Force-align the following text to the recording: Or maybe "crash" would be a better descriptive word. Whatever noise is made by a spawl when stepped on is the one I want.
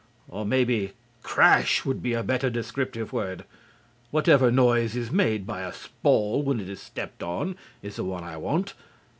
Or 0.29 0.47
maybe 0.47 0.93
"crash" 1.21 1.85
would 1.85 2.01
be 2.01 2.13
a 2.15 2.23
better 2.23 2.49
descriptive 2.49 3.13
word. 3.13 3.45
Whatever 4.09 4.49
noise 4.49 4.95
is 4.95 5.11
made 5.11 5.45
by 5.45 5.61
a 5.61 5.71
spawl 5.73 6.41
when 6.41 6.75
stepped 6.75 7.21
on 7.21 7.55
is 7.83 7.97
the 7.97 8.03
one 8.03 8.23
I 8.23 8.35
want. 8.37 8.73